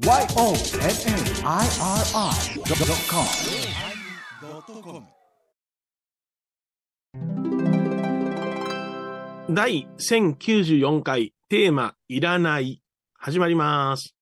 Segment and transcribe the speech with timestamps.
[0.00, 0.64] YONNIRI.com
[9.54, 12.80] 第1094回テーマいらない
[13.14, 14.14] 始まります。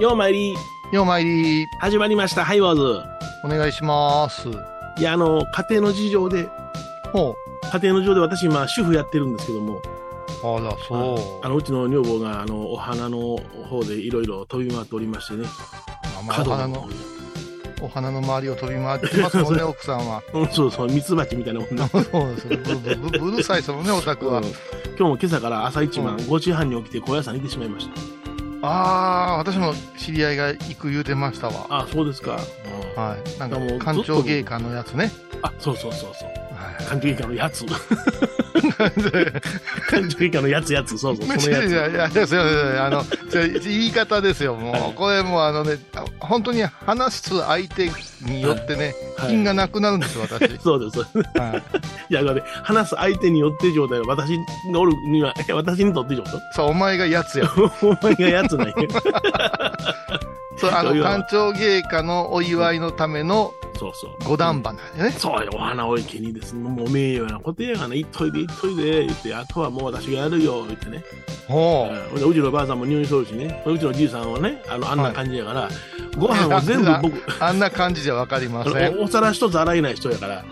[0.00, 0.54] ようまいり、
[0.90, 2.46] ようまいり、始まりました。
[2.46, 3.02] ハイボーズ。
[3.44, 4.48] お願いします。
[4.98, 6.48] いや、あの、家庭の事情で、
[7.12, 7.36] ほ
[7.70, 9.82] 家庭の事情で私今主婦やってるんですけども、う。
[10.42, 11.46] あら、そう。
[11.46, 13.36] あの、うちの女房が、あの、お花の
[13.68, 15.46] 方でいろいろ飛び回っておりましてね、
[16.18, 16.88] あまあ、お角花の、
[17.82, 20.22] お花の周りを飛び回ってますもんね、 奥さんは。
[20.32, 21.86] うん、そうそう、ミツバチみたいなもんね。
[21.92, 22.56] そうですね。
[22.56, 24.38] ブブブブルーサイズのね、お宅は。
[24.38, 24.44] うん
[24.98, 28.17] 今日も今朝から朝一番うん5時半に起きて高野山に行ってしまいました。
[28.62, 31.66] ああ、私も知り合いが行く言うてましたわ。
[31.70, 32.32] あ、そうですか。
[32.34, 33.38] うんはい。
[33.38, 35.12] なんかもう官庁芸家のやつね。
[35.42, 36.37] あ、そうそうそうそう。
[36.78, 36.86] はい。
[36.86, 37.64] 感情以下のやつ。
[39.88, 41.50] 感情以下のやつやつ、そうそう、そいのやつ。
[41.50, 43.04] やいやいや、すいません、あの、
[43.62, 44.72] 言い方ですよ、もう。
[44.72, 45.78] はいこれもうあのね、
[46.18, 47.90] 本当に話す相手
[48.22, 50.58] によってね、はい品がなくなるんですよ、私。
[50.62, 51.00] そうです。
[51.38, 51.62] は
[52.10, 52.12] い。
[52.12, 54.38] いや、ね、話す相手によって状態は私
[54.72, 56.34] のおるには、え私にとって状態？
[56.54, 57.50] そう、お前がやつや。
[57.82, 58.74] お前がやつなんや。
[60.56, 64.10] そう、あの官庁芸家のお祝いのためのそうそう。
[64.24, 65.10] 五段花でね。
[65.12, 71.04] そうよ、お花を池にですね、もう名誉なことやがな、行っといで行っといで、言って、あとはもう私がやるよ、言ってね。
[71.46, 75.68] ほううちのばあさんも入院しとるしね、うちのじいさんはね、あの、あんな感じやから、
[76.18, 77.22] ご飯を全部僕、う。
[77.40, 78.96] あんな感じじゃわかりまあせん。
[78.96, 80.44] のおお皿一つ洗えない人やから、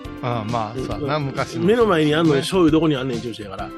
[0.42, 1.64] うん、まあ、そうやな、昔の。
[1.64, 3.72] 目の前にあんのにね醤油どこにあんねんっていう人やから、うん、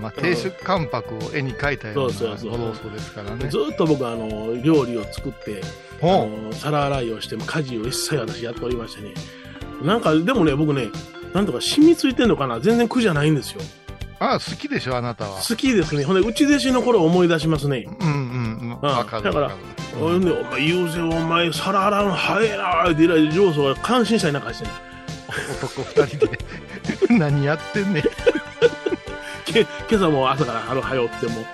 [0.00, 3.48] まあ、亭主関白を絵に描いたようなそうそうそうご老僧ですからね。
[3.48, 5.60] ずっと僕あの、料理を作って、
[6.00, 9.12] あほの皿洗いをしても家事を一切私やっておりましてね。
[9.82, 10.88] なんか、でもね、僕ね、
[11.32, 12.60] なんとか染みついてんのかな？
[12.60, 13.60] 全然苦じゃないんですよ。
[13.60, 13.64] う。
[14.20, 15.40] ああ、好きでしょ、あなたは。
[15.40, 16.04] 好きですね。
[16.04, 17.86] ほんで、内弟子の頃を思い出しますね。
[18.00, 18.88] うんうんうん。
[18.88, 19.98] わかるだからわかる。
[19.98, 24.70] ほんで、お前、言うぜ、お前、皿洗うの早いなーって、えらい上司が感心したりなんかしてね。
[25.62, 26.38] 男二人で
[27.18, 28.02] 何やってんねん。
[29.64, 31.44] け今朝も朝からあの早起きても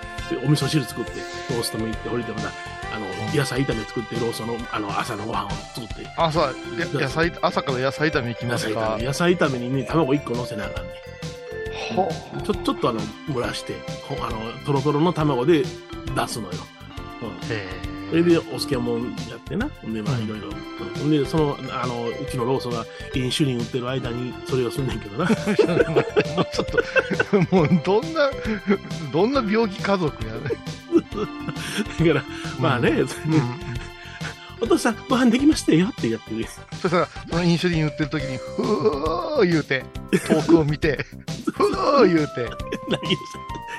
[0.45, 1.13] お味噌汁作って
[1.51, 2.49] ローストも行って降りてまた
[2.95, 6.07] あの野菜炒め作ってローストのあの朝のご飯を作って。
[6.17, 6.53] 朝、や
[6.93, 8.99] 野菜、朝から野菜炒め行き野ますか。
[9.01, 10.91] 野菜炒めにね卵1個乗せなあかんね
[11.95, 12.09] ほ
[12.43, 13.01] ちょちょっとあの
[13.33, 13.75] 蒸らして
[14.09, 15.69] ほあのトロトロの卵で出
[16.29, 16.55] すのよ、
[17.23, 20.51] うん、へそれでお漬物やってなほんでまあいろいろ
[20.99, 22.85] ほんでそのあのうちのローソンが
[23.15, 26.35] インシュリン売ってる間にそれをすんねんけどなえ。
[26.35, 28.31] もうちょっと、もうどんな、
[29.13, 30.41] どんな病気家族やね。
[30.41, 32.25] だから
[32.59, 33.09] まあね、うん。
[34.61, 36.45] お父さんご飯できましたよってやってる
[36.81, 39.85] そしたら、そのインシュリン打ってる時に、ふー言うて、
[40.27, 41.05] 遠くを見て、
[41.53, 42.49] ふー言うて、
[42.89, 43.01] 何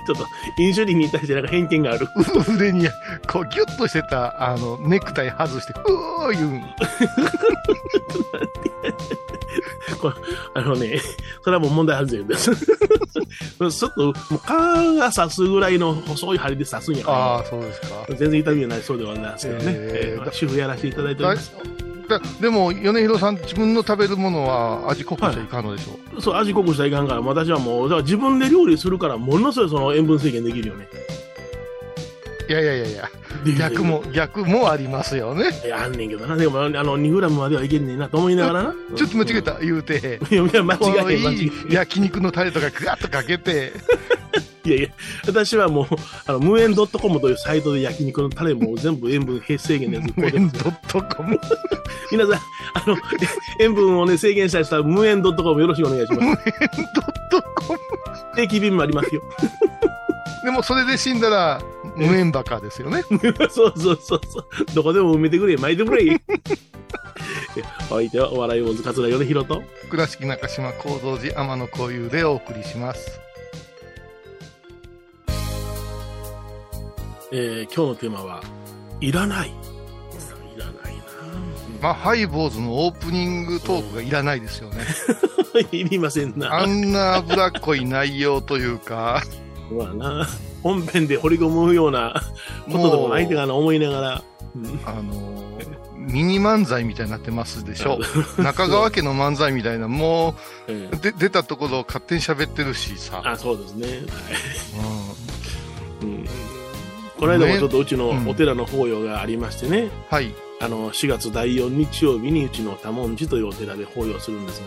[0.06, 0.25] ちょっと、
[0.61, 2.07] インシュリンに対してなんか偏見がある。
[2.56, 2.88] 腕に、
[3.28, 6.61] こう、ギュッとしてた、あの、ネクタイ外して、ふー言うん。
[10.01, 10.16] これ
[10.55, 11.00] あのね、
[11.44, 12.51] それはもう問題外れです。
[12.55, 17.88] ちょっと、もう皮が刺すぐらいの細い針で刺すんやああ、かそうですか。
[18.09, 18.16] ら。
[18.16, 19.63] 全然痛みがないそうではないですけどね。
[19.67, 21.53] えーえー主婦やらせていただいております。
[22.07, 26.17] だでも、米広さん、自分の食べるものは味濃くしちゃいかんのでしょ？
[26.17, 26.21] う。
[26.21, 30.88] そう、味濃くしたらいかんから、私はもう、だから自分で料理するから、ものすごいその塩分制限できるよね。
[32.47, 33.09] いやいやいやいや、
[33.57, 35.45] 逆も、 逆もありますよね。
[35.66, 36.35] いや、あんねんけどな。
[36.35, 38.75] でも、あの、2グラムまではいけんねんなと思いながらな。
[38.95, 40.19] ちょっと間違えた、言うて。
[40.29, 40.77] いや、間違
[41.09, 43.73] えへん、間違いいえ焼肉のタレとかガッとかけて、
[44.65, 44.89] いやいや、
[45.27, 45.85] 私はもう、
[46.25, 51.39] あの、無塩 .com というサイトで焼肉のタレも全部塩分制限のやつメンドットコム？
[52.11, 52.39] 皆さん、あ
[52.87, 52.97] の、
[53.59, 56.43] 塩分をね、制限したりしたら無塩 .com よろしくお願いします。
[57.31, 57.79] ドットコム？
[58.35, 59.21] 定期便もありますよ。
[60.43, 61.61] でも、それで死んだら、
[61.95, 63.03] 無縁バカですよね。
[63.49, 64.45] そうそうそうそう。
[64.73, 66.22] どこでも埋めてくれ、巻いてくれ。
[67.90, 69.63] お相手はお笑い坊主桂米宏と。
[69.90, 73.22] 倉敷中島幸三寺天野幸雄でお送りします。
[77.37, 78.41] えー、今日のテーマは、
[79.02, 79.49] いらない。
[79.49, 79.52] い
[80.58, 81.02] らないな
[81.82, 84.78] まあ、ハイボーズのオープニングトークがいらないですよね。
[85.73, 86.61] いりませんな。
[86.61, 89.22] あんな脂っこい内容というか、
[89.70, 90.29] まあな。
[90.64, 92.23] 本編で掘り込むような
[92.72, 94.23] ことでもないってかな思いながら。
[94.55, 95.35] うんあのー
[95.97, 97.99] ミニ漫才みたいになってますでしょ。
[98.38, 100.35] 中川家の漫才みたいな、も
[100.67, 103.22] えう、で出たところを勝手に喋ってるしさ。
[103.26, 103.88] あ、そうですね。
[103.88, 103.97] はい
[106.03, 106.54] うんうん
[107.17, 110.34] この間もちょっとうちのお寺の法要がありましてね、はい。
[110.62, 114.62] あの、4月第4日曜日にうちの多文字というお寺で法要するんです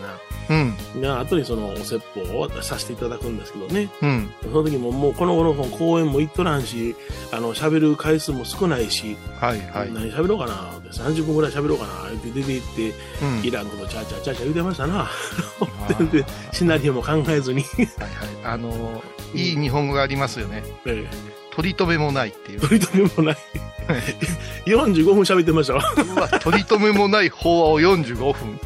[0.49, 1.01] うん。
[1.01, 3.89] が、が後にそのお説法をさせていただくんですけどね。
[4.01, 4.31] うん。
[4.43, 6.95] その時ももうこの頃の公演も行っとらんし、
[7.31, 9.93] あの、喋る回数も少ないし、はいはい。
[9.93, 10.77] 何喋ろうかな？
[10.77, 12.09] って、30分ぐらい喋ろうかな？
[12.09, 12.93] って出て行って、
[13.23, 13.43] うん。
[13.43, 15.07] いらんことチャーチャーチャーチャー言うてましたな。
[15.97, 17.63] 全然 シナリオも考えずに。
[17.63, 18.09] はいはい。
[18.43, 20.63] あのーいい日本語がありますよね。
[20.87, 22.61] ええ取り留めもないっていう。
[22.61, 23.37] 取り留めもない。
[24.65, 25.83] 45分喋ってましたわ。
[25.95, 28.59] うわ、取り留めもない法話を45分。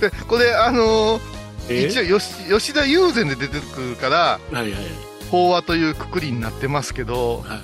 [0.00, 1.20] で、これ、あのー
[1.68, 1.86] え？
[1.86, 4.82] 一応吉、吉田友禅で出てくるから、はいはい
[5.30, 7.60] 法話というくくりになってますけど、はい。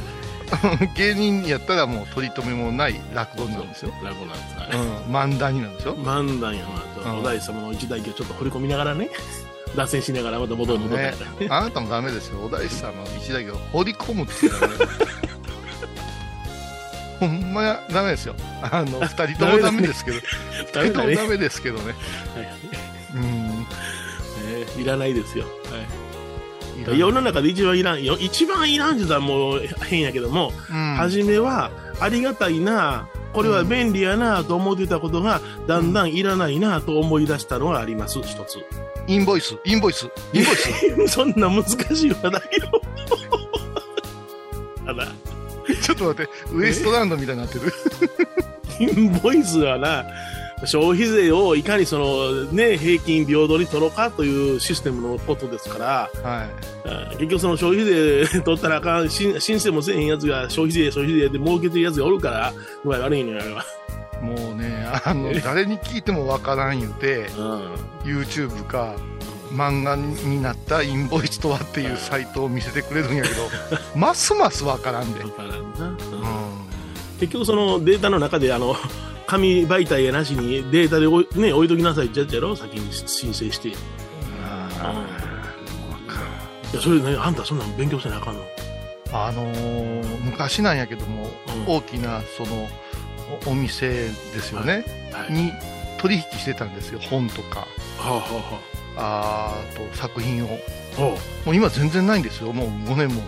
[0.96, 3.92] 芸人やったらもう取り留めもない落語なんですよ。
[4.02, 5.14] 落語なんですかうん。
[5.14, 9.10] 漫談になんでしょ漫談やなうんと、お大師様の一代記をちょっと掘り込みながらね、
[9.76, 11.04] 脱線しながらまた戻る戻って
[11.44, 12.40] ねあなたもダメですよ。
[12.44, 14.74] お大師さんの一だけを掘り込むっていうのはね
[17.20, 18.34] ほんまやダメですよ。
[18.62, 20.18] あの、二人ともダメですけど、
[20.72, 21.06] ダメだね。
[21.08, 21.84] 二人ともダメですけどね。
[21.84, 21.94] はい
[23.14, 23.66] うん。
[24.50, 25.44] えーいらないですよ。
[26.86, 31.70] はい、い世の中で一番いらん、よ一番いらんって言ったらもう変やけども、うん初めは
[32.00, 38.58] ありがたいな、これは便利やなと思ってたことが、だんだんいらないなと思い出したのがあります、一つ。
[39.06, 41.08] インボイス、インボイス、インボイス。
[41.14, 42.40] そんな難しい話題を。
[44.90, 45.06] あら、
[45.82, 47.72] ちょっと待って、ウエストランドみたいになってる。
[48.80, 50.04] インボイスはな、
[50.64, 56.50] 消費税をいかにそのね、平均平等に取ろうかというシステムのことですから、はい。
[56.88, 62.52] あ結局その消費税取ったらあかん、申申請もせえへんやつが消費税、消費税で儲けてるやつがおるから、
[62.84, 63.64] 具合悪いのよ、あれは。
[64.20, 67.72] もうね、あの、誰に聞いてもわからん言うて、うん。
[68.02, 68.96] YouTube か、
[69.52, 73.48] 漫画になったインボイスとはっていうサイトを見せてくれるんやけど、
[73.96, 75.22] ますますわからんで。
[75.22, 75.58] わからんな。
[75.58, 75.96] うんうん。
[77.20, 78.76] 結局そのデータの中であの
[79.28, 82.56] 紙媒体やなしにデータでおい,、ね、置いときなさいってやつやろ？
[82.56, 83.68] 先に申請して。
[83.68, 83.74] い
[84.40, 85.04] あ
[86.72, 88.40] やそれねあんたそんなん勉強せなあかんの？
[89.12, 91.30] あのー昔なんやけども、
[91.66, 91.74] うん。
[91.76, 92.68] 大きなその
[93.46, 95.32] おお店ですよね、はい。
[95.32, 95.52] に
[96.00, 97.60] 取引してたんですよ本とか。
[97.60, 97.66] は
[98.06, 98.60] あは
[98.96, 100.48] あーあと作品を。
[100.98, 103.22] あはあはもう今全然ないんですよもう5年も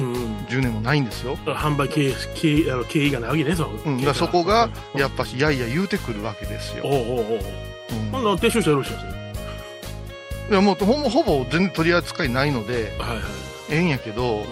[0.00, 7.40] 10年もないんですよ、販売経営経営あの経営がないわけねそのうん、だそこがやっぱしやいや言うてくるわけですよ、おうおうおう。
[7.90, 8.10] うん。
[8.10, 9.04] ほんなら撤収したらよろしいです？
[9.04, 9.12] よ
[10.50, 13.18] いやもうほぼほぼ全然取り扱いないのではいはい、
[13.70, 14.44] ええんやけど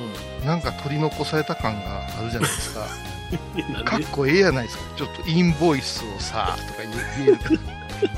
[0.43, 2.87] うなんか取り残された感があるじゃないですか。
[3.85, 4.85] かっこええやないですか。
[4.96, 6.82] ちょっとインボイスをさとか
[7.25, 7.38] 言う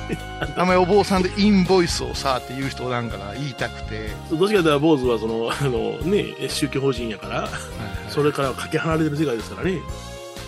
[0.08, 7.48] 言うあんまりお坊さんでインボイスをさって言う人おらんから言いたくて、どっちかというと坊主はその あのね宗教法人やから
[8.08, 9.80] それからかけ離れてる世界ですからね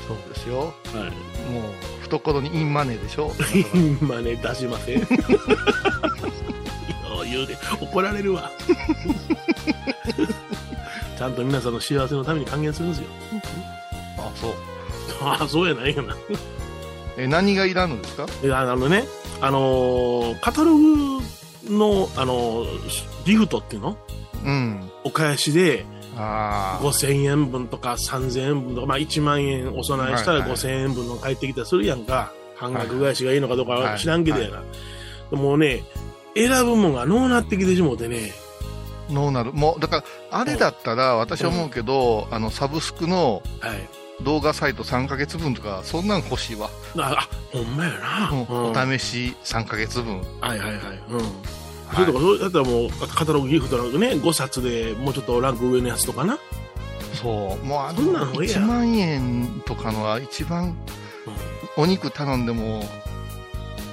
[0.06, 0.70] そうですよはい
[1.52, 3.32] もう懐にインマネーでしょ
[4.00, 5.06] 今ね、出しません。
[7.30, 8.50] 言うで、怒られるわ。
[11.16, 13.06] ちゃんと皆さんの幸せのために還元するんですよ。
[14.18, 14.54] あそう
[15.22, 16.16] あ あ、そうやないかな。
[17.18, 18.26] え何がいらんのですか？
[18.54, 19.04] あのね、
[19.40, 21.20] あのーカタログ
[21.68, 23.96] の、あのーギフトっていうの？
[24.44, 24.90] うん。
[25.04, 25.84] お返しで
[26.16, 32.32] ああ5000円分とか3000円分とか、まあ1万円お供えしたらはいはい5000円分の返ってきたりするやんか。
[32.56, 34.62] 半額返しがいいのかどうかははい知らんけどやな。
[35.30, 35.84] でもうね、
[36.34, 38.32] 選ぶもんがのうなってきてしもうてね、
[39.10, 39.52] のうなる。
[39.52, 40.04] もうだから
[40.40, 43.88] あれだったら私は思うけど、あのサブスクのはい。
[44.22, 48.30] 動画サイト3ヶ月分とかそんなん欲しいわ、あ、あほんまやな。
[48.30, 50.78] うんうんお試し3ヶ月分はいはいはい。
[51.10, 51.20] うん。
[51.94, 56.38] それとか、そうだったらもう、カタログギフトなんかね、5冊でもうちょっとランク上のやつとかな。
[57.14, 60.76] そうもうあそんなののええやん1万円とかのは一番
[61.76, 62.84] お肉頼んでも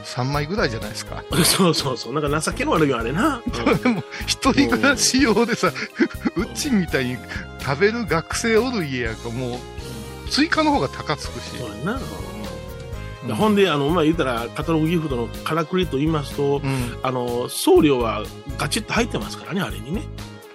[0.04, 2.14] 3枚ぐらいじゃないですか そうそうそう。
[2.14, 3.42] なんか情けの悪いよ、あれな。
[3.84, 5.72] でも一人暮らし用でさ
[6.36, 7.18] うちみたいに
[7.60, 9.60] 食べる学生おる家やからもう
[10.30, 11.94] 追加の方が高つくし、そうやな。
[11.94, 12.00] うん
[13.34, 18.24] ほんで、あの、まあ、言ったら、カタログギフトのからくりと言いますと、うんあの、送料は
[18.58, 20.04] ガチッと入ってますからね、あれにね。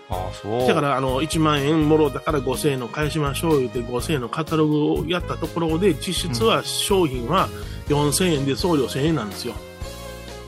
[0.08, 7.48] ああそうだから、あの、1万円もろだから5000円の返しましょう言って5000円のカタログをやったところで、実質は商品は
[7.88, 9.54] 4000円で送料1000円なんですよ。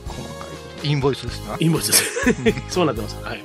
[0.07, 1.93] 細かいことインボイスですなインボイスで
[2.53, 2.63] す。
[2.69, 3.17] そうなってます。
[3.21, 3.43] はい。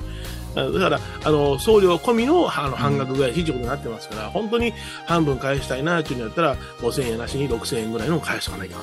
[0.65, 4.73] だから、あの、送料込みのあの半額ぐらいということになってますから、本当に
[5.05, 8.81] 半分返したいなっていうのやったら、5000円なしに6000円ぐらいの返しとかないかな。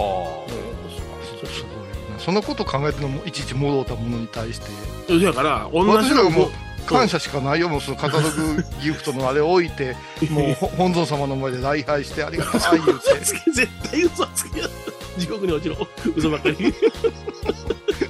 [0.00, 4.66] はあ、すごいなそのこと考えてるのもいちいち戻ったものに対して
[5.06, 6.50] そやから、同じの私らがもう
[6.88, 9.94] 感謝しかないよ、もうそのカタログギフトのあれ置いて、
[10.30, 13.18] もうほ本尊様の前で礼拝してありがとう言うて、
[13.52, 14.68] 絶対嘘つきや。
[15.18, 15.86] 地獄に落ちろ。
[16.16, 16.68] 嘘ばっかり。
[16.68, 16.74] い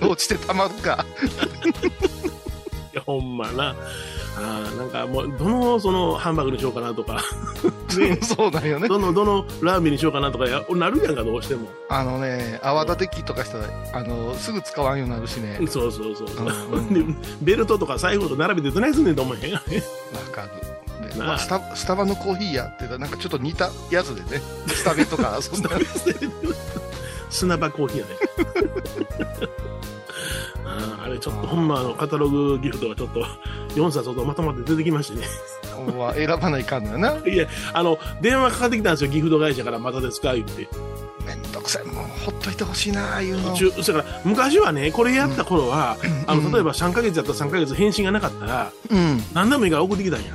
[0.04, 1.04] 落ちてたまるか。
[2.92, 3.74] や、ほんまな。
[4.40, 7.22] あーなんかもう、どの、その、ハンバーグにしようかなとか、
[7.98, 8.88] ね そうなんよね。
[8.88, 11.68] どの、どのラーメンにしようかなとかや、なるやんか、どうしても。
[11.88, 15.58] あのね、泡立て器とかしたら、あの、すぐ使わんようになるしね。
[15.68, 16.78] そうそうそうそう。
[16.78, 19.82] うんでベルトとか財布と並べてどないすんねんと思えへんがね。
[20.12, 20.48] わかる。
[21.16, 25.70] まあ、スタスタバのコーヒーやってなんかちょっと似たやつでね、スタベとか遊んだ
[27.30, 29.48] 砂場コーヒーやで。
[30.64, 33.24] あーあれちょっとほんまあのカタログギフトがちょっと
[33.74, 35.26] 4冊ほどまとまって出てきましてね。
[35.98, 37.16] は選ばないかんのよな。
[37.26, 40.68] いや、あの、電話かかってきたんですよ、ギフト会社からまたですか言って。
[41.26, 41.84] めんどくさい。
[41.84, 43.54] もうほっといてほしいな、ああいうの。
[43.54, 49.22] 中それから昔はね、これやった頃は、あうんの、例えば3ヶ月やったら3ヶ月返信がなかったら、うん。
[49.34, 50.26] 何でもいいから送ってきたんや。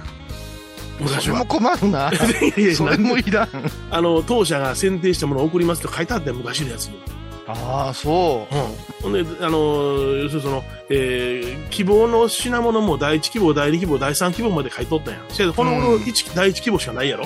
[0.99, 1.45] 昔はそれも。
[1.45, 2.11] 困るな。
[2.13, 3.49] いやいやそれもいらん。
[3.91, 6.99] あの、当社が選定したものを送りますって書いてあったよ、昔のやつに。
[7.47, 9.03] ああ、そうん。
[9.03, 15.19] ほんで、あの、要するにその、えー希望の品物も第1希望、第2希望、第3希望まで書いとったんや。
[15.29, 17.25] せやでこの頃、うん一第1希望しかないやろ。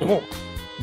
[0.00, 0.06] う。
[0.06, 0.22] もう、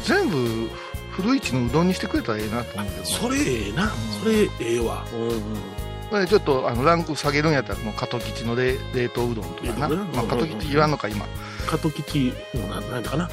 [0.04, 0.70] 全部、
[1.12, 3.06] 古市のうどんにしてくれたらええなと思うけど。
[3.06, 3.92] それええな。
[4.22, 5.06] それええわ。
[5.14, 6.28] うんうん。
[6.28, 9.90] ちょっとあのランク下げるんやったら、もう加藤吉の冷冷凍うどんとかな。
[9.90, 11.26] まあ、加藤吉言わんのか、今。
[11.66, 13.30] 加藤吉のな、なんだかな。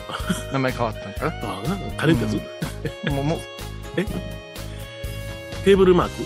[0.52, 1.32] 名前変わったんかな。
[1.48, 2.36] ああ、なカレーって
[2.88, 3.40] やつ、もう、も
[4.00, 6.24] う、テーブルマーク？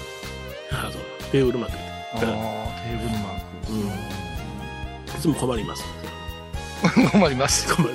[0.73, 1.02] ああ、そう。
[1.32, 1.76] テーブルマーク。
[2.14, 3.37] あーテーブルマ
[3.70, 3.87] うん。
[3.88, 5.85] いつも困ります。
[6.82, 7.11] ーク。
[7.11, 7.75] 困ります。
[7.75, 7.94] 困る。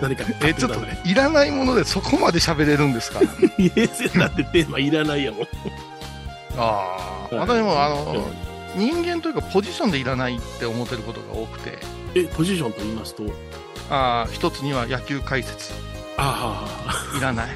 [0.00, 1.00] 何かえ、ちょっとね。
[1.04, 3.20] いらないものでそこまで喋れるんですか？
[3.58, 3.86] いや、
[4.18, 5.46] だってテーマいらないやもん。
[6.58, 6.64] ああ。
[6.66, 11.78] はい私もあの、うん人間というかポジションでいらないって思ってることが多くて、
[12.14, 13.22] え、ポジションと言いますと、
[13.90, 15.74] ああ、一つには野球解説。
[16.16, 17.18] ああ。
[17.18, 17.48] いらない。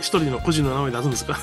[0.00, 1.38] 一人の個人の名前出すんですか？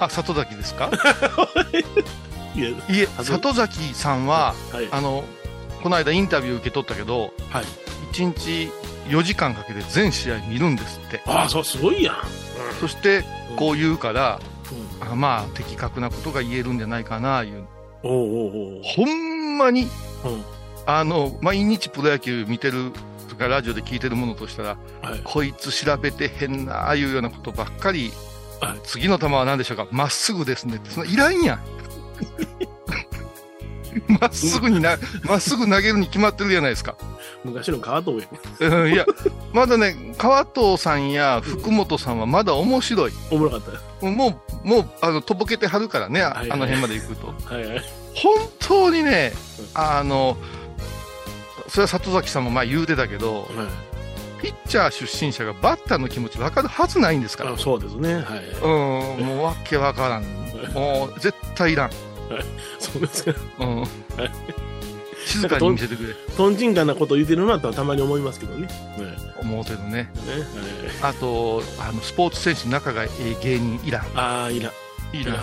[0.00, 0.90] あ、里崎ですか？
[2.54, 4.88] いえ、里崎さんは、はい。
[4.90, 5.24] あの、
[5.82, 7.64] この間インタビュー受け取ったけど、はい。
[8.12, 8.70] 1日
[9.08, 11.20] 4時間かけて全試合見るんですって。
[11.26, 12.16] ああ、そう、すごいやん。
[12.80, 13.24] そして、
[13.56, 14.40] こう言うから、
[15.00, 15.12] うん。
[15.12, 17.64] あまあ、的確なことが言えるんじゃないかな、いう。
[18.02, 19.88] おうおうおうほんまに、うん。
[20.86, 22.92] あの、毎日プロ野球見てる
[23.34, 24.68] とか、ラジオで聞いてるものとしたら、
[25.02, 25.20] はい。
[25.24, 28.12] こいつ調べてへんな、ああいうようなことばっかり、
[28.60, 31.60] はい次の球は何でしょうか、まっすぐですねって、そのいらんやん。
[34.20, 36.96] まっすぐにな、まっすぐ投げるに決まってるじゃないですか。
[37.44, 38.68] 昔の川藤や。
[38.68, 39.04] うん、いや、
[39.52, 43.12] まだね、川藤さんや福本さんはまだ面白い。
[43.30, 44.10] おもろかったよ。
[44.10, 47.34] もう、もう、あの、とぼけてはるからね、あはいあの辺まで行くと。
[47.54, 47.82] はいはい。
[48.14, 49.32] 本当にね、
[49.74, 50.36] あの、
[51.68, 53.94] それは里崎さんもまあ言うてたけど、はい
[54.44, 57.54] ピッチャー出身者がバッターの気持ち分かるはずないんですから。
[57.54, 58.16] あそうですね。
[58.16, 58.44] はい。
[58.62, 60.22] うん、もうわけわからん。
[60.74, 61.90] もう絶対いらん。
[62.78, 63.32] そうですか。
[63.60, 63.84] うん。
[65.24, 66.14] 静かに見せてくれ。
[66.36, 68.66] とんちんかんなこと言ってるなとはたまに思いますけどね。
[68.66, 69.90] ね思うてるね。
[69.90, 70.10] ね
[71.02, 74.02] はいあと、あの、スポーツ選手の仲がええ芸人いらん。
[74.14, 75.16] ああ、いらん。
[75.16, 75.36] いらん。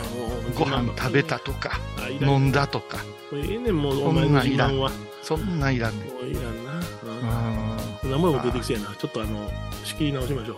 [0.56, 1.80] ご飯食べたとか、
[2.22, 3.00] 飲んだとか、
[3.34, 4.92] ええねん、もう、お前のなんいらん自慢は。
[5.22, 6.10] もそんなんいらんねん。
[6.10, 6.80] ういらんな。
[6.80, 8.12] ううん。
[8.12, 8.96] 名前も出てきそうやな。
[8.96, 9.50] ちょっとあの、
[9.84, 10.58] 仕切り直しましょう。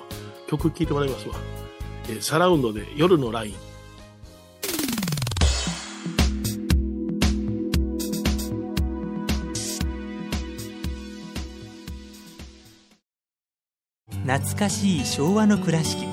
[0.49, 1.35] 曲聴いてもらいますわ。
[2.09, 3.73] えーサラウンドで夜のライン。
[14.25, 16.07] 懐かしい昭和の倉敷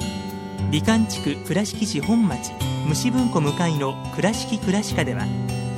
[0.71, 2.53] 美観地区倉敷市本町
[2.87, 5.25] 虫文庫向かいの「倉敷倉歯科」では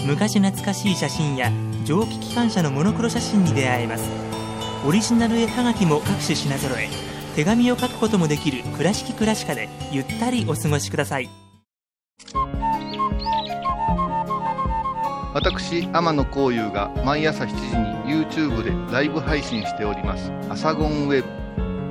[0.07, 1.51] 昔懐かしい写真や
[1.85, 4.05] 蒸気機関車のモノクロ写真に出会えます
[4.87, 6.89] オリジナル絵はがきも各種品揃え
[7.37, 11.29] 手紙を書くこともできる「倉敷倉歯科」でゆったりお過ごしください
[15.35, 17.55] 私、天野幸雄が毎朝7時
[18.11, 20.31] に YouTube でライブ配信しております。
[20.51, 21.25] アサゴンウェ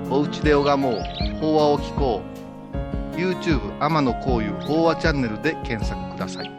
[0.08, 0.16] ブ。
[0.16, 1.02] おうちで拝もう。
[1.40, 2.22] 法話を聞こ
[3.14, 3.16] う。
[3.18, 6.52] YouTube 天野幸雄法話チャンネルで検索ください。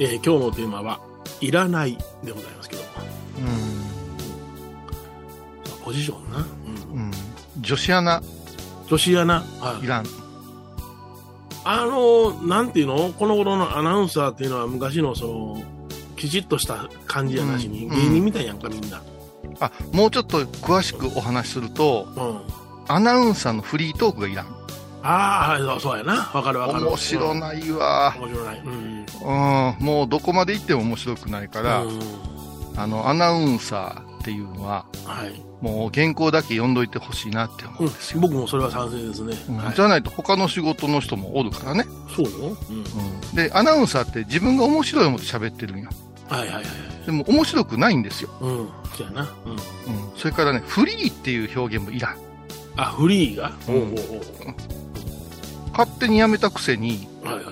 [0.00, 1.00] えー今日のテーマは、
[1.40, 2.88] いらないでございますけども。
[5.84, 6.38] ポジションな。
[6.38, 7.06] うんうん。
[7.06, 7.12] うん。
[7.60, 8.22] 女子アナ
[8.86, 10.06] 女子アナ、はいいらん。
[11.64, 13.12] あの、なんていうの？
[13.12, 15.62] この頃のアナウンサーっていうのは昔のその、
[16.16, 19.02] きちっとした感じやなしに、うん芸人みたいやんか、みんな。
[19.60, 22.40] あ、もうちょっと詳しくお話しすると、うん。
[22.94, 24.57] アナウンサーのフリートークがいらん。
[25.10, 26.30] ああ、はい、そうやな。
[26.34, 26.86] わかるわかる。
[26.86, 27.40] 面白い。
[27.40, 28.14] ないわ。
[28.18, 28.60] 面白ない。
[28.60, 29.06] うん。
[29.22, 32.00] うん、もうどこまで行っても面白くないから、うん
[32.76, 35.42] あの、アナウンサーっていうのは、はい。
[35.62, 38.20] もう原稿だけ読んどいてほしいなって思ううんですよ。
[38.20, 39.34] 僕もそれは賛成ですね。
[39.74, 41.84] じゃないと他の仕事の人もおるからね。
[42.14, 42.26] そう？
[42.26, 42.56] よ。
[42.70, 42.76] うん。
[42.76, 45.88] うんで、アナウンサーって自分が面白い思って喋ってるんよ。
[46.28, 47.06] はいはいはいはい。
[47.06, 48.30] でも面白くないんですよ。
[48.40, 48.68] うん。
[48.96, 49.28] そうやな。
[49.46, 49.52] うん。
[49.52, 49.58] うん。
[50.16, 52.18] それからね、フリーっていう表現もいらん。
[52.76, 53.50] あ、フリーが？
[53.68, 53.94] うんおうおう
[55.78, 57.44] 勝手にやめたくせに、はいはい。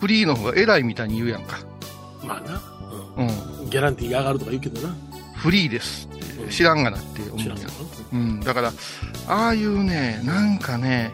[0.00, 1.60] フリーの方が偉いみたいに言うやんか。
[2.24, 2.60] まあな。
[3.16, 3.28] うん。
[3.62, 3.70] うん。
[3.70, 4.96] ギャランティーが上がるとか言うけどな。
[5.36, 6.16] フリーですっ
[6.46, 7.58] て知らんがなって思うんやん。
[8.12, 8.40] うん。
[8.40, 8.72] だから、
[9.28, 11.12] ああいうね、なんかね、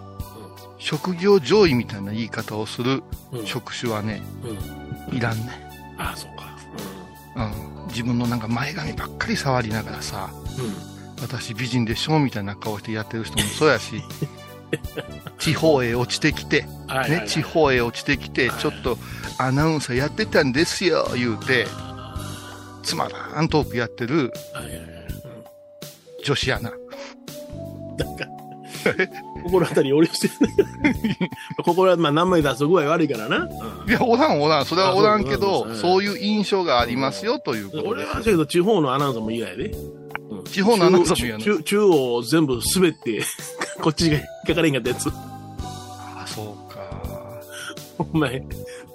[0.79, 3.03] 職業上位みたいな言い方をする
[3.33, 3.39] うん。
[3.41, 3.47] うん。
[3.47, 4.23] 職種はね、
[5.11, 5.17] うん。
[5.17, 5.71] いらんね。
[5.99, 6.57] ああ、そうか。
[7.37, 7.87] うん。
[7.89, 10.65] 自分のなんか前髪ばっかり触りながらさ、うん。
[10.65, 10.75] うん。
[11.21, 14.03] 私美人でしょみたいな顔してやってる人もそうやし、
[15.39, 16.63] 地方へ落ちてきて、
[17.09, 18.99] ね地方へ落ちてきて、ちょっと
[19.39, 21.67] アナウンサーやってたんですよ、言うて、
[22.83, 24.33] つまらんトークやってる。
[26.25, 26.71] 女子アナ。
[26.71, 27.97] うん。
[27.97, 28.27] なんか、
[29.45, 30.35] 心当たり俺してる
[30.83, 31.31] ね。
[31.65, 33.37] ここは、まあ、名前出す具合悪いからな。
[33.39, 39.73] うんいや、おらんおらん、それはおらんけあど、そういう印象がありますよ、ということで俺はだけど地方のアナウンサーも嫌やで。
[40.45, 43.23] うん地方のアナウンサーも嫌な中中央全部滑って、
[43.83, 45.09] こっちが引っかかれんかったやつ。
[45.09, 46.81] あ、そうか。
[47.99, 48.43] お前、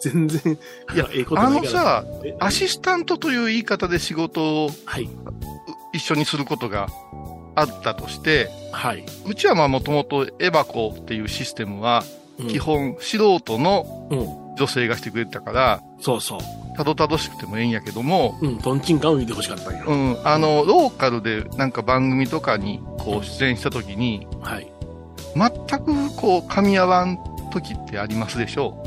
[0.02, 0.58] 全然、
[0.94, 1.72] いやええことあないから。
[1.74, 5.10] のさ、えアシスタントという言い方で仕事をはい。
[5.94, 6.88] 一緒にすることが
[7.56, 9.04] あったとして、はい。
[9.26, 12.04] うちはまあもともとエバコっていうシステムは、
[12.40, 14.50] うん基本素人のうん。
[14.56, 16.40] 女性がしてくれてたから、そうそう。
[16.80, 19.84] たどたどしくてもええんやけども、うん、トンチンカンを言ってほしかったんや。
[19.86, 24.72] うん、あの、ローカルでなんか番組とかにこう出演した時に、はい。
[25.36, 27.18] 全くこう噛み合わん
[27.52, 28.82] 時ってありますでしょ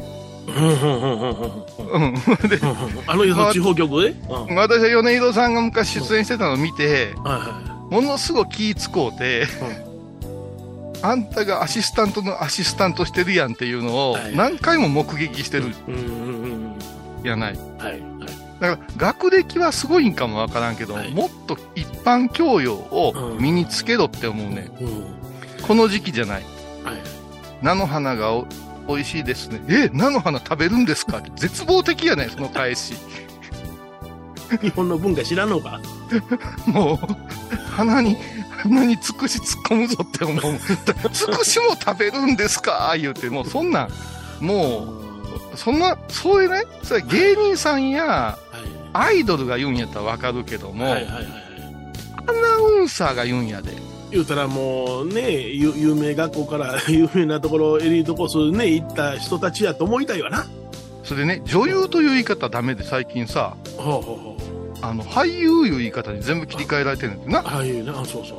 [0.49, 1.39] うん、うん、うん、うん、うん。
[1.39, 2.17] うんう。
[2.41, 2.49] うん。
[2.49, 2.59] で、
[3.07, 4.09] あの、地方局で？
[4.09, 4.33] うん。
[4.33, 9.47] はい私は米広さんが昔出演してたのを見て、はものすごい気使うて、
[11.03, 15.75] あんたがアシスタントのアシスタントしてるやんっていうのをはい何回も目撃してるい。
[15.89, 16.82] うん、うん、うん。
[17.23, 17.57] やない。
[17.79, 17.91] はい。
[17.93, 18.01] はい。
[18.61, 24.71] だから学歴はすごいんかもわからんけど、はいもっと一般教養をうん身につけろって思うね。
[24.81, 25.05] うん。
[25.67, 26.43] この時期じゃない。
[26.85, 26.95] はい。
[27.63, 28.47] 菜の花がお
[28.89, 29.61] 美味しいですね。
[29.69, 31.23] え、菜の花食べるんですか？
[31.37, 32.95] 絶望的やねその返し。
[34.61, 35.81] 日本の文化知らんのか？
[36.67, 36.99] もう、
[37.71, 38.17] 鼻に、
[38.63, 40.59] 鼻につくし突っ込むぞって思う。
[41.13, 42.95] つくしも食べるんですか？
[43.01, 43.89] 言うて、もうそんなん、
[44.45, 45.03] もう、
[45.57, 48.39] そんな、そういうね、それ芸人さんやは
[48.93, 50.73] アイドルが言うんやったらわかるけどい。
[50.73, 51.27] も、はいはいはいはい。
[52.27, 53.73] アナウンサーが言うんやで。
[54.11, 60.47] 言うたらもうね、有有名学校から 有名なところ、エリートコースね、行った人たちやと思いたいわな。
[61.03, 64.37] それでね、女優という言い方はダメで最近さ、ほうほうほ
[64.83, 67.49] あの、俳優いう言い方に全部切り替えられてるんだよう。
[67.49, 68.35] ああいうな、あそうそ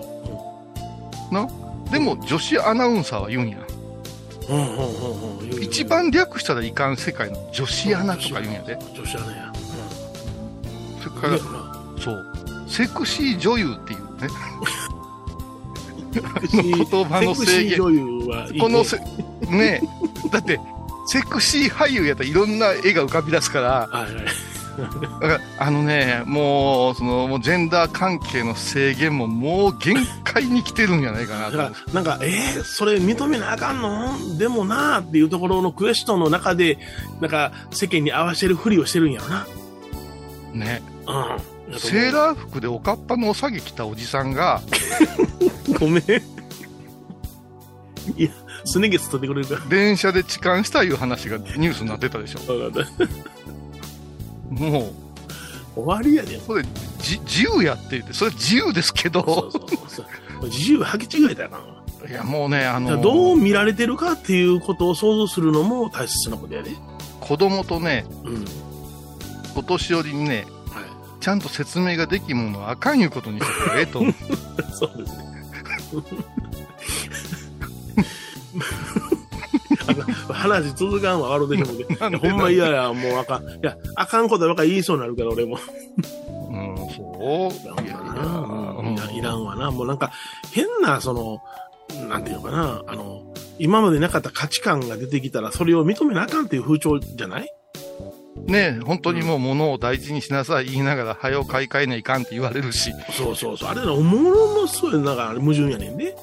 [1.34, 1.48] な？
[1.92, 3.58] でも女子アナウンサーは言うんや。
[5.62, 8.78] 一番略したらいかん世界の女子アナとか言うんやで。
[8.96, 9.54] 女子アナや。
[9.54, 11.02] うん。
[11.02, 11.40] それから、
[12.02, 12.26] そう。
[12.68, 14.28] セクシー女優っていうね。
[16.52, 17.80] 言言葉の制限
[18.60, 18.98] このせ、
[19.50, 19.82] ね
[20.32, 20.60] だって、
[21.08, 24.26] セクシー俳優やったらいろんな絵が浮かび出すから、はいはい。
[25.60, 31.72] あのね、もう、その、もうジェンダー関係の制限ももう限界に来てるんじゃないかなと思う。
[31.72, 34.38] だから、なんか、えー、それ認めなあかんの？
[34.38, 36.80] でもなあっていうところのクエスチョンの中で、
[37.22, 39.48] なんか、世間に合わせるふりをしてるんやろな。
[40.54, 40.82] ね。
[41.08, 41.80] うん。
[41.80, 44.62] セーラー服でおかっぱのお下げ着たおじさんが、
[45.80, 46.04] ごめん。
[48.18, 48.30] いや、
[48.66, 52.40] すね毛つ取ってくれるか電車で痴漢したいう話がニュースになってたでしょ。
[54.54, 54.92] も
[55.76, 56.40] う、終わりやで。
[56.40, 56.64] それ、
[57.00, 59.52] じ、自由やって言って、それ自由ですけど。
[60.44, 61.60] 自由履き違えたよな。
[62.08, 66.72] いや、もうね、あの、どう見られてるかっていうことを想像するのも大切なことやで。
[67.22, 68.46] 子供とね、うん。
[69.56, 70.84] お年寄りにね、はい。
[71.22, 74.00] ちゃんと説明ができんものはあかんいうことにしてくれ、ええと。
[74.76, 75.34] そうですね。
[80.34, 81.96] 話続かんわ、悪でしょうけど。
[82.02, 83.44] なんでほんま嫌や、もうあかん。
[83.48, 85.58] いや、あかんことばっかり言いそうになるから、俺も。
[85.58, 87.54] うん、そう？
[87.54, 89.72] いやいや、うんいらいらんわな。
[89.72, 90.12] もうなんか、
[90.52, 91.40] 変な、その、
[92.10, 93.22] なんていうのかな、あの、
[93.60, 97.48] 今までなかった価値観が出てきたら、それを認めなあかんっていう風潮じゃない？
[98.36, 102.92] ね本当にもう物を大事にしなさい言いながら、早う買い替えないかんって言われるし。
[103.12, 103.70] そうそうそう。
[103.70, 106.16] あれな、おもろのそうやなんかあれ矛盾やねんで。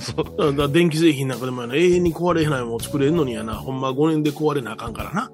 [0.00, 0.56] そう。
[0.56, 5.30] だ電気製品なんかでもやな、永遠に壊れへんないもん作れんのにやな、ほんま5年で壊れなあかんからな。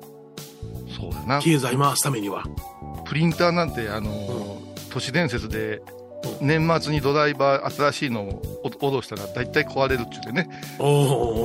[0.99, 1.41] そうやな。
[1.41, 2.45] 経済回すためには。
[3.05, 5.83] プリンターなんて、あのー、都市伝説で、
[6.41, 10.49] 年末にドライバー新しいのを脅したら大体壊れるって言ってね。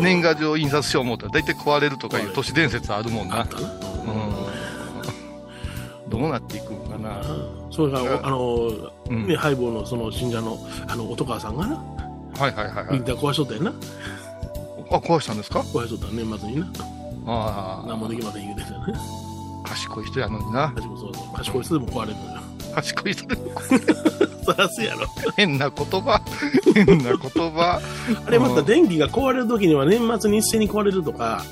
[0.02, 3.41] 年賀状印刷しよう思ったら大体壊れるとかいう都市伝説あるもんな。
[3.41, 4.57] うん。
[6.10, 7.22] どうなっていくんかな。
[7.72, 8.70] それから、あの、
[9.10, 12.88] うんね、ハイボーのその信者の、あの、音川さんがな、はいはいはいはい。
[12.88, 13.74] プリンター壊しとったやんな。
[14.89, 15.60] あ、壊したんですか？
[15.60, 16.67] 壊しとった年末にな。
[17.30, 18.93] あ何もできません言うてたよね。
[19.65, 20.74] あ、賢い人やのにな。
[21.36, 22.41] 賢い人でも壊れるのよ。
[22.74, 23.52] 賢い人でも
[24.53, 25.07] そらすやろ。
[25.36, 26.21] 変な言葉。
[26.73, 27.17] 変な言
[27.51, 27.81] 葉。
[28.25, 31.43] あれまた電気が壊れる時には年末に一斉に壊れるとか、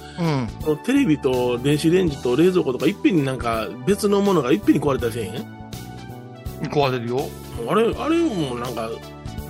[0.68, 0.78] うん。
[0.84, 5.28] テレビと電子レンジと冷蔵庫とかいっぺんになんか別のものがいっぺんに壊れたりせえへ
[6.68, 6.70] ん？
[6.70, 7.28] 壊れるよ。
[7.70, 8.90] あれ、あれもなんか、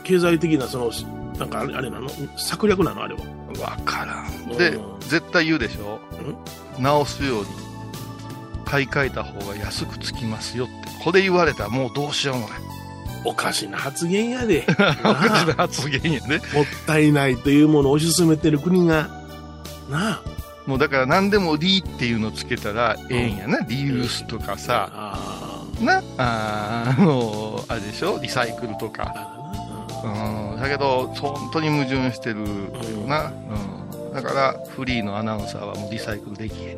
[0.03, 0.91] 経済的なその、
[1.39, 2.10] なんかあれあれなの？
[2.38, 3.03] 策略なの？
[3.03, 3.21] あれは。
[3.62, 4.58] わからん。
[4.58, 5.99] でうん、絶対言うでしょ？
[6.79, 7.45] 直すように。
[8.65, 10.73] 買い替えた方が安くつきますよって。
[11.03, 12.60] これ言われたらもうどうしようもない。
[13.26, 14.66] おかしな発言やで。
[14.70, 14.86] おか
[15.26, 16.42] しなな発言やね。
[16.54, 19.10] もったいないというものを推し進めてる国が、
[19.90, 20.22] なあ。
[20.66, 23.60] もうだから何でもリーっていうのつけたらええんやな。
[23.68, 24.90] リユースとかさ。
[24.94, 28.18] あな、あの、あれでしょ？
[28.22, 29.36] リサイクルとあ、か。
[30.04, 30.62] うん。
[30.62, 32.44] だけど、本当に矛盾してるう
[33.06, 33.32] んな。
[34.04, 34.14] うん。
[34.14, 36.78] だから、フリーのアナウンサーはもうリサイクルできへん。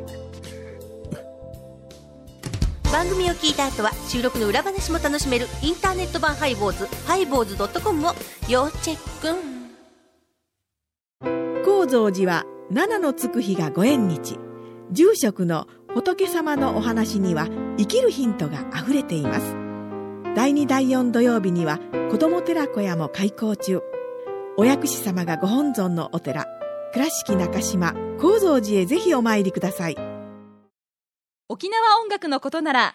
[2.92, 8.14] 番組を聞いた後は収録の裏話も楽しめるインターネット版ハイボーズハイボーズドットコムを
[8.48, 9.36] 要チェック。
[11.62, 14.38] 高蔵寺は七のつく日がご縁日。
[14.92, 19.54] 住職の仏様のお話には生きるヒントがあふれています。
[20.34, 21.78] 第2第4土曜日には
[22.10, 23.82] 子ども寺小屋も開校中。
[24.56, 26.46] お薬師様がご本尊のお寺
[26.94, 29.96] 倉敷中島・高蔵寺へぜひお参りください。
[31.50, 32.94] 沖縄音楽のことなら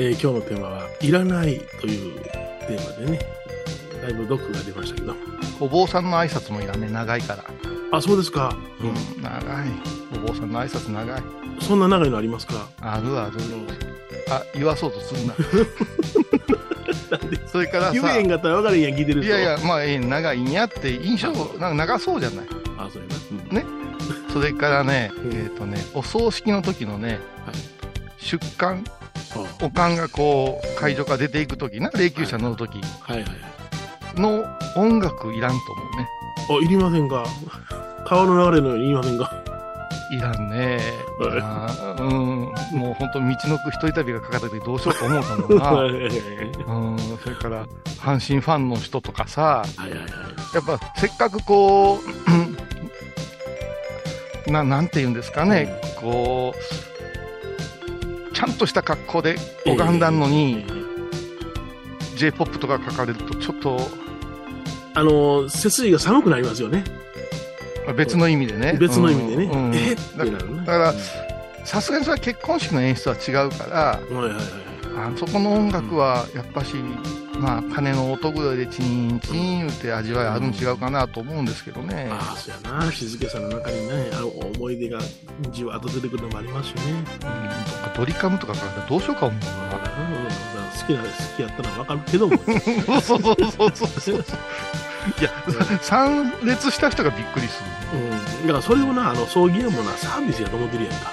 [0.00, 3.18] えー今日のテーマは、いらないというテーマでね、
[4.00, 5.12] だいぶ毒が出ましたけど。
[5.60, 6.88] お坊さんの挨拶もいらんね。
[6.88, 7.44] 長いから。
[7.90, 8.56] あ、そうですか。
[8.80, 8.86] う
[9.18, 9.22] ん。
[9.22, 9.68] 長い。
[10.14, 11.22] お坊さんの挨拶長い。
[11.60, 12.68] そんな長いのありますか？
[12.80, 13.32] あるある。
[14.30, 15.34] あ、言わそうとするな。
[17.50, 19.32] それからさ、言えへんかったら分かれへんやん、聞いてる人。
[19.32, 22.46] いやいや、まあ、ええ長いんやって印象、なんか長そうじゃない。
[22.78, 23.08] あ、そうや
[23.62, 23.68] な。
[24.32, 27.56] それからね、うんえっ、とね、お葬式の時のね、はい
[28.20, 28.97] 出棺、あ
[29.62, 34.20] おかんがこう、会場から出ていく時な、霊柩車乗る時はいはいはい。
[34.20, 34.44] の
[34.76, 36.08] 音楽いらんと思うね。
[36.62, 37.24] あ、いりませんか？
[38.06, 39.30] 川の流れのようにいりませんか？
[40.10, 40.78] いらんね。
[41.20, 42.10] はいあーうん。
[42.78, 45.64] もう本当道のく一人旅がかかった時どうしようと思うたもんな。
[45.70, 46.10] はいはいはい
[46.66, 46.98] うん。
[47.22, 47.66] それから、
[48.00, 50.08] 阪神ファンの人とかさ、はいはいはい。
[50.54, 52.30] やっぱせっかくこう、
[54.48, 56.97] う んな、なんて言うんですかね、こう、
[58.38, 59.34] ちゃんとした格好で
[59.66, 60.64] 拝んだのに、
[62.14, 63.80] J-POP とか書かれるとちょっと
[64.94, 66.84] あの、背筋が寒くなりますよね。
[67.96, 68.76] 別の意味でね。
[68.78, 69.44] 別の意味でね。
[69.46, 70.58] うんうんえってなるね。
[70.58, 70.94] だから
[71.64, 74.44] さすがにそれは結婚式の演出は違うから、うんはいはいはい。
[74.96, 76.76] あそこの音楽はやっぱし、
[77.38, 82.08] まあ、鐘の音ぐらいでチーンチーン言うて味わいあるん違うかなと思うんですけどね。
[82.10, 82.90] ああ、そうやな。
[82.92, 84.98] 静けさの中にね、あの思い出が
[85.50, 86.82] じわっと出てくるのもありますしね。
[86.92, 89.78] うんとかドリカムとか書からどうしようか思うあな。
[90.80, 92.36] 好きな、好きやったのはわかるけども。
[93.00, 94.24] そ うそうそうそうそう。
[95.20, 95.30] いや、
[95.80, 97.62] 参列した人がびっくりす
[97.94, 98.46] うん。
[98.46, 101.12] だからそれをな、あの、葬儀屋もな、サービスやと思ってるやんか。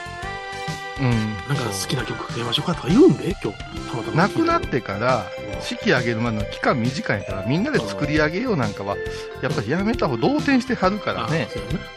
[0.99, 1.05] る。
[1.05, 1.11] うん。
[1.47, 3.57] なんか好きな曲かけましょうかとか言うんで、今日。
[3.59, 4.29] たまたま亡。
[4.29, 5.25] くなってから、
[5.61, 8.97] 式挙げるまでの期間短いから、みんなで作り上げようなんかは、
[9.41, 11.47] やっぱりやめた方が動転してはるからね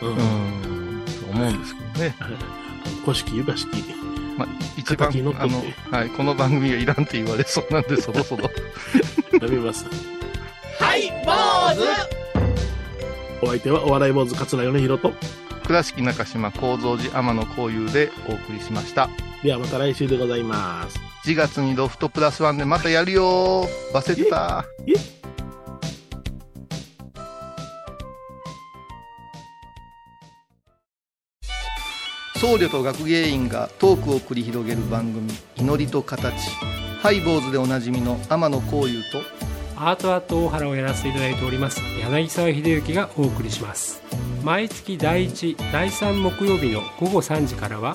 [0.02, 1.02] うんん。
[1.04, 2.14] と思うんですけどね。
[3.04, 3.68] 古式、床式。
[4.36, 8.44] まあ、一番あの、はい、この番組がいらんって言われそうなんで、そろそろ。
[9.40, 9.84] やめます。
[10.78, 11.32] はい、坊
[11.74, 12.18] 主
[13.42, 15.12] お相手はお笑い坊主桂米宏と、
[15.66, 19.10] 倉敷中島幸三寺天野幸雄でお送りしました
[19.42, 21.07] ではまた来週でございます。
[21.28, 23.66] 4月にロフトプラスワンでまたやるよ。
[23.92, 24.94] 忘れてたえ
[32.38, 36.34] 僧侶と学芸員がトークを繰り広げる番組「祈りと形」
[37.02, 39.20] ハイ坊主でおなじみの天野幸雄と
[39.76, 44.00] アートアート大原をやらせていただいております柳沢秀幸がお送りします。
[44.42, 47.94] 毎月第1第3木曜日の午後3時からは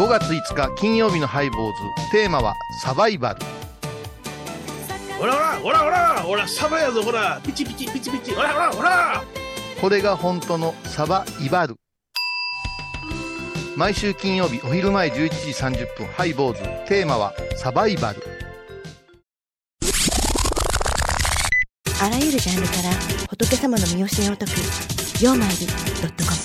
[0.00, 2.10] 5月5日金曜日のハイボーズ。
[2.10, 3.40] テーマはサバイバル。
[5.18, 7.38] ほらほらほらほらほらサバやぞほら。
[7.44, 8.32] ピチピチピチピチ。
[8.32, 9.22] ほらほらほら。
[9.78, 11.76] これが本当のサバイバル。
[13.76, 16.62] 毎週金曜日お昼前11時30分ハイボーズ。
[16.88, 18.22] テーマはサバイバル。
[22.02, 24.52] あらゆるジャンルから仏様の身教えを解く
[25.22, 26.36] 「曜マイルドットコム」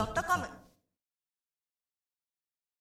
[0.00, 0.59] ドットコム